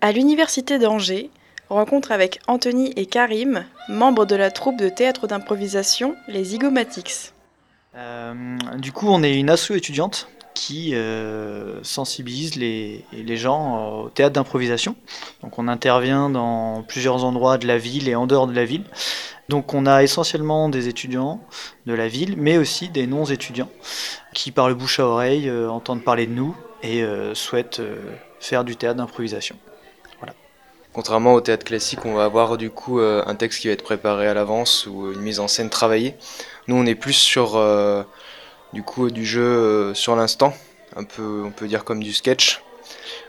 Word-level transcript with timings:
À 0.00 0.12
l'université 0.12 0.78
d'Angers, 0.78 1.30
rencontre 1.68 2.12
avec 2.12 2.40
Anthony 2.46 2.92
et 2.96 3.06
Karim, 3.06 3.64
membres 3.88 4.26
de 4.26 4.36
la 4.36 4.50
troupe 4.50 4.76
de 4.76 4.88
théâtre 4.88 5.26
d'improvisation 5.26 6.14
Les 6.28 6.44
Zygomatics. 6.44 7.32
Euh, 7.96 8.34
du 8.78 8.92
coup, 8.92 9.08
on 9.08 9.22
est 9.22 9.34
une 9.34 9.50
asso 9.50 9.70
étudiante 9.72 10.28
qui 10.54 10.94
euh, 10.94 11.82
sensibilise 11.82 12.56
les, 12.56 13.04
gens 13.36 14.04
au 14.04 14.08
théâtre 14.08 14.34
d'improvisation. 14.34 14.96
Donc 15.42 15.58
on 15.58 15.68
intervient 15.68 16.30
dans 16.30 16.82
plusieurs 16.82 17.24
endroits 17.24 17.58
de 17.58 17.66
la 17.66 17.76
ville 17.76 18.08
et 18.08 18.14
en 18.14 18.26
dehors 18.26 18.46
de 18.46 18.54
la 18.54 18.64
ville. 18.64 18.84
Donc 19.48 19.74
on 19.74 19.86
a 19.86 20.02
essentiellement 20.02 20.68
des 20.68 20.88
étudiants 20.88 21.40
de 21.84 21.94
la 21.94 22.08
ville, 22.08 22.36
mais 22.36 22.56
aussi 22.58 22.88
des 22.88 23.06
non-étudiants 23.06 23.70
qui 24.36 24.52
par 24.52 24.68
le 24.68 24.74
bouche 24.74 25.00
à 25.00 25.06
oreille 25.06 25.48
euh, 25.48 25.70
entendent 25.70 26.04
parler 26.04 26.26
de 26.26 26.32
nous 26.32 26.54
et 26.82 27.02
euh, 27.02 27.34
souhaitent 27.34 27.80
euh, 27.80 27.96
faire 28.38 28.64
du 28.64 28.76
théâtre 28.76 28.98
d'improvisation. 28.98 29.56
Contrairement 30.96 31.34
au 31.34 31.40
théâtre 31.42 31.64
classique, 31.64 32.06
on 32.06 32.14
va 32.14 32.24
avoir 32.24 32.56
du 32.56 32.70
coup 32.70 33.00
un 33.00 33.34
texte 33.34 33.60
qui 33.60 33.68
va 33.68 33.74
être 33.74 33.84
préparé 33.84 34.26
à 34.26 34.34
l'avance 34.34 34.86
ou 34.86 35.12
une 35.12 35.20
mise 35.20 35.40
en 35.40 35.46
scène 35.46 35.68
travaillée. 35.68 36.14
Nous 36.68 36.74
on 36.74 36.86
est 36.86 36.94
plus 36.94 37.12
sur 37.12 37.62
du 38.72 38.82
coup 38.82 39.10
du 39.10 39.26
jeu 39.26 39.92
sur 39.92 40.16
l'instant, 40.16 40.54
un 40.96 41.04
peu 41.04 41.42
on 41.44 41.50
peut 41.50 41.68
dire 41.68 41.84
comme 41.84 42.02
du 42.02 42.14
sketch, 42.14 42.62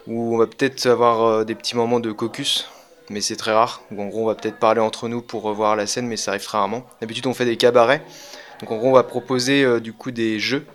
où 0.07 0.34
on 0.34 0.38
va 0.38 0.48
peut-être 0.48 0.85
avoir 0.85 1.43
des 1.43 1.55
petits 1.55 1.76
moments 1.76 1.99
de 1.99 2.13
caucus 2.13 2.70
mais 3.09 3.21
c'est 3.21 3.35
très 3.35 3.53
rare. 3.53 3.81
en 3.91 4.07
gros, 4.07 4.23
on 4.23 4.26
va 4.26 4.35
peut-être 4.35 4.59
parler 4.59 4.81
entre 4.81 5.07
nous 5.07 5.21
pour 5.21 5.43
revoir 5.43 5.76
la 5.76 5.88
scène, 5.88 6.07
mais 6.07 6.18
ça 6.18 6.31
arrive 6.31 6.43
très 6.43 6.57
rarement. 6.57 6.85
D'habitude, 7.02 7.27
on 7.27 7.34
fait 7.34 7.45
des 7.45 7.57
cabarets. 7.57 8.04
Donc, 8.59 8.71
en 8.71 8.77
gros, 8.77 8.90
on 8.90 8.93
va 8.93 9.04
proposer 9.04 9.63
euh, 9.63 9.79
du 9.79 9.93
coup 9.93 10.12
des 10.12 10.40
jeux. 10.40 10.65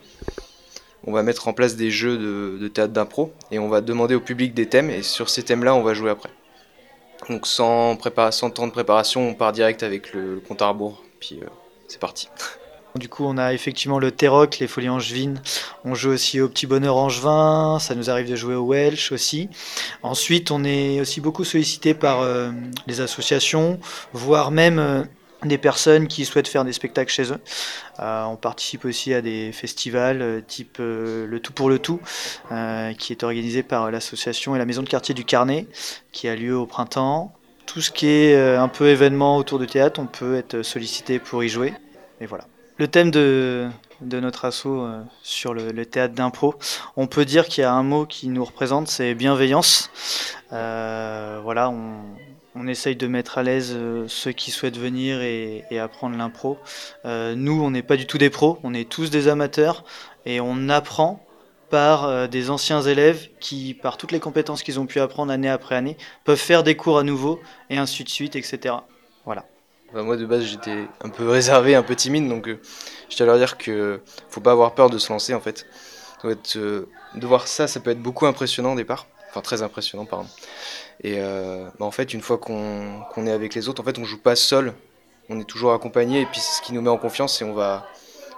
On 1.04 1.12
va 1.12 1.22
mettre 1.22 1.48
en 1.48 1.52
place 1.52 1.76
des 1.76 1.90
jeux 1.90 2.16
de, 2.16 2.68
théâtre 2.68 2.92
d'impro 2.92 3.32
et 3.50 3.58
on 3.58 3.68
va 3.68 3.80
demander 3.80 4.14
au 4.14 4.20
public 4.20 4.54
des 4.54 4.66
thèmes. 4.66 4.88
Et 4.88 5.02
sur 5.02 5.28
ces 5.28 5.42
thèmes-là, 5.42 5.74
on 5.74 5.82
va 5.82 5.94
jouer 5.94 6.10
après. 6.10 6.30
Donc, 7.28 7.46
sans, 7.46 7.96
temps 7.96 8.66
de 8.66 8.72
préparation, 8.72 9.28
on 9.28 9.34
part 9.34 9.52
direct 9.52 9.82
avec 9.82 10.12
le, 10.12 10.42
compte 10.46 10.62
à 10.62 10.68
rebours. 10.68 11.02
Puis, 11.20 11.38
euh, 11.42 11.46
c'est 11.88 12.00
parti. 12.00 12.28
Du 12.94 13.08
coup, 13.08 13.24
on 13.24 13.38
a 13.38 13.54
effectivement 13.54 13.98
le 13.98 14.10
Terroc, 14.10 14.58
les 14.58 14.66
Folies 14.66 14.90
Angevines. 14.90 15.40
On 15.82 15.94
joue 15.94 16.10
aussi 16.10 16.42
au 16.42 16.48
Petit 16.50 16.66
Bonheur 16.66 16.96
Angevin. 16.96 17.78
Ça 17.80 17.94
nous 17.94 18.10
arrive 18.10 18.28
de 18.28 18.36
jouer 18.36 18.54
au 18.54 18.66
Welsh 18.66 19.12
aussi. 19.12 19.48
Ensuite, 20.02 20.50
on 20.50 20.62
est 20.62 21.00
aussi 21.00 21.22
beaucoup 21.22 21.44
sollicité 21.44 21.94
par 21.94 22.20
euh, 22.20 22.50
les 22.86 23.00
associations, 23.00 23.80
voire 24.12 24.50
même 24.50 24.78
euh, 24.78 25.04
des 25.44 25.58
personnes 25.58 26.08
qui 26.08 26.24
souhaitent 26.24 26.48
faire 26.48 26.64
des 26.64 26.72
spectacles 26.72 27.12
chez 27.12 27.32
eux. 27.32 27.38
Euh, 28.00 28.24
on 28.24 28.36
participe 28.36 28.84
aussi 28.84 29.12
à 29.14 29.22
des 29.22 29.52
festivals 29.52 30.42
type 30.46 30.78
Le 30.78 31.38
Tout 31.42 31.52
pour 31.52 31.68
le 31.68 31.78
Tout, 31.78 32.00
qui 32.98 33.12
est 33.12 33.22
organisé 33.22 33.62
par 33.62 33.90
l'association 33.90 34.54
et 34.54 34.58
la 34.58 34.66
maison 34.66 34.82
de 34.82 34.88
quartier 34.88 35.14
du 35.14 35.24
Carnet, 35.24 35.66
qui 36.12 36.28
a 36.28 36.36
lieu 36.36 36.56
au 36.56 36.66
printemps. 36.66 37.32
Tout 37.66 37.80
ce 37.80 37.90
qui 37.90 38.06
est 38.08 38.36
un 38.36 38.68
peu 38.68 38.88
événement 38.88 39.36
autour 39.36 39.58
du 39.58 39.66
théâtre, 39.66 40.00
on 40.00 40.06
peut 40.06 40.36
être 40.36 40.62
sollicité 40.62 41.18
pour 41.18 41.42
y 41.42 41.48
jouer. 41.48 41.74
Et 42.20 42.26
voilà. 42.26 42.44
Le 42.78 42.88
thème 42.88 43.10
de, 43.10 43.68
notre 44.00 44.46
assaut 44.46 44.80
euh, 44.80 45.02
sur 45.22 45.54
le, 45.54 45.84
théâtre 45.84 46.14
d'impro, 46.14 46.54
on 46.96 47.06
peut 47.06 47.24
dire 47.24 47.46
qu'il 47.46 47.62
y 47.62 47.64
a 47.64 47.72
un 47.72 47.82
mot 47.82 48.06
qui 48.06 48.28
nous 48.28 48.44
représente, 48.44 48.88
c'est 48.88 49.14
bienveillance. 49.14 49.90
Euh, 50.52 51.38
voilà, 51.42 51.68
on, 51.70 52.02
essaye 52.66 52.96
de 52.96 53.06
mettre 53.06 53.38
à 53.38 53.42
l'aise 53.42 53.72
euh, 53.74 54.04
ceux 54.08 54.32
qui 54.32 54.50
souhaitent 54.50 54.78
venir 54.78 55.20
et, 55.22 55.64
apprendre 55.78 56.16
l'impro. 56.16 56.58
nous, 57.04 57.62
on 57.62 57.70
n'est 57.70 57.82
pas 57.82 57.96
du 57.96 58.06
tout 58.06 58.18
des 58.18 58.30
pros, 58.30 58.58
on 58.62 58.74
est 58.74 58.88
tous 58.88 59.10
des 59.10 59.28
amateurs 59.28 59.84
et 60.26 60.40
on 60.40 60.68
apprend 60.68 61.24
par 61.70 62.28
des 62.28 62.50
anciens 62.50 62.82
élèves 62.82 63.28
qui, 63.40 63.72
par 63.72 63.96
toutes 63.96 64.12
les 64.12 64.20
compétences 64.20 64.62
qu'ils 64.62 64.78
ont 64.78 64.86
pu 64.86 65.00
apprendre 65.00 65.32
année 65.32 65.48
après 65.48 65.74
année, 65.74 65.96
peuvent 66.24 66.36
faire 66.36 66.62
des 66.62 66.76
cours 66.76 66.98
à 66.98 67.02
nouveau 67.02 67.40
et 67.70 67.78
ainsi 67.78 68.04
de 68.04 68.10
suite, 68.10 68.36
etc. 68.36 68.74
Voilà. 69.24 69.46
Bah, 69.92 70.02
moi 70.02 70.16
de 70.16 70.24
base 70.24 70.44
j'étais 70.44 70.86
un 71.04 71.10
peu 71.10 71.28
réservé, 71.28 71.74
un 71.74 71.82
peu 71.82 71.94
timide, 71.94 72.26
donc 72.26 72.48
euh, 72.48 72.58
je 73.10 73.16
tiens 73.16 73.26
à 73.26 73.28
leur 73.28 73.38
dire 73.38 73.58
que 73.58 74.00
faut 74.30 74.40
pas 74.40 74.52
avoir 74.52 74.74
peur 74.74 74.88
de 74.88 74.96
se 74.96 75.12
lancer 75.12 75.34
en 75.34 75.40
fait. 75.40 75.66
Euh, 76.24 76.86
de 77.14 77.26
voir 77.26 77.46
ça, 77.46 77.66
ça 77.66 77.80
peut 77.80 77.90
être 77.90 78.00
beaucoup 78.00 78.26
impressionnant 78.26 78.72
au 78.72 78.76
départ, 78.76 79.06
enfin 79.32 79.40
très 79.40 79.62
impressionnant 79.62 80.04
pardon. 80.04 80.28
Et 81.02 81.16
euh, 81.18 81.66
bah, 81.78 81.86
en 81.86 81.90
fait 81.90 82.12
une 82.14 82.20
fois 82.20 82.38
qu'on 82.38 83.26
est 83.26 83.32
avec 83.32 83.54
les 83.54 83.68
autres, 83.68 83.80
en 83.82 83.84
fait 83.84 83.98
on 83.98 84.04
joue 84.04 84.20
pas 84.20 84.36
seul, 84.36 84.74
on 85.28 85.40
est 85.40 85.44
toujours 85.44 85.72
accompagné 85.72 86.20
et 86.20 86.26
puis 86.26 86.40
c'est 86.40 86.58
ce 86.58 86.62
qui 86.62 86.72
nous 86.72 86.82
met 86.82 86.90
en 86.90 86.98
confiance 86.98 87.40
et 87.40 87.44
on 87.44 87.54
va, 87.54 87.86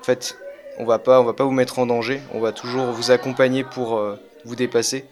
en 0.01 0.03
fait 0.05 0.39
on 0.79 0.85
va 0.85 0.99
pas, 0.99 1.21
on 1.21 1.25
va 1.25 1.33
pas 1.33 1.45
vous 1.45 1.51
mettre 1.51 1.79
en 1.79 1.87
danger, 1.87 2.21
on 2.33 2.41
va 2.41 2.53
toujours 2.53 2.87
vous 2.87 3.11
accompagner 3.11 3.65
pour 3.65 4.01
vous 4.45 4.57
dépasser 4.57 5.05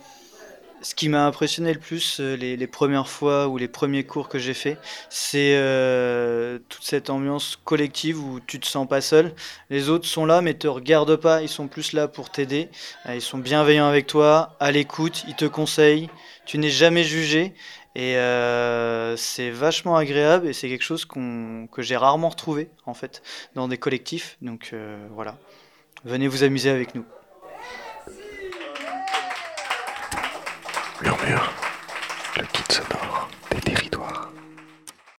ce 0.82 0.94
qui 0.94 1.08
m'a 1.08 1.26
impressionné 1.26 1.72
le 1.72 1.78
plus 1.78 2.18
euh, 2.20 2.36
les, 2.36 2.66
premières 2.66 3.08
fois 3.08 3.48
ou 3.48 3.56
les 3.56 3.68
premiers 3.68 4.04
cours 4.04 4.28
que 4.28 4.38
j'ai 4.38 4.54
fait, 4.54 4.76
c'est 5.08 5.54
euh, 5.54 6.58
toute 6.68 6.82
cette 6.82 7.08
ambiance 7.08 7.56
collective 7.64 8.18
où 8.22 8.40
tu 8.40 8.58
te 8.58 8.66
sens 8.66 8.88
pas 8.88 9.00
seul. 9.00 9.32
Les 9.70 9.88
autres 9.88 10.06
sont 10.06 10.26
là 10.26 10.42
mais 10.42 10.54
te 10.54 10.66
regardent 10.66 11.16
pas, 11.16 11.42
ils 11.42 11.48
sont 11.48 11.68
plus 11.68 11.92
là 11.92 12.08
pour 12.08 12.30
t'aider. 12.30 12.68
Euh, 13.06 13.14
ils 13.14 13.22
sont 13.22 13.38
bienveillants 13.38 13.88
avec 13.88 14.06
toi, 14.06 14.56
à 14.60 14.72
l'écoute, 14.72 15.24
ils 15.28 15.36
te 15.36 15.44
conseillent. 15.44 16.10
Tu 16.44 16.58
n'es 16.58 16.70
jamais 16.70 17.04
jugé 17.04 17.54
et 17.94 18.14
c'est 19.16 19.50
vachement 19.50 19.96
agréable 19.96 20.48
et 20.48 20.52
c'est 20.52 20.68
quelque 20.68 20.82
chose 20.82 21.04
que 21.04 21.82
j'ai 21.82 21.96
rarement 21.96 22.30
retrouvé 22.30 22.70
en 22.86 22.94
fait 22.94 23.22
dans 23.54 23.68
des 23.68 23.78
collectifs. 23.78 24.38
Donc 24.42 24.74
voilà, 25.14 25.38
venez 26.04 26.26
vous 26.26 26.42
amuser 26.42 26.70
avec 26.70 26.96
nous. 26.96 27.04
Ja, 31.04 31.16
her. 31.16 31.61